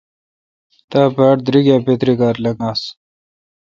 تا 0.89 1.01
باڑ 1.15 1.35
دریک 1.45 1.67
اے° 1.73 1.77
بدراگار 1.85 2.35
لنگاس۔ 2.43 2.81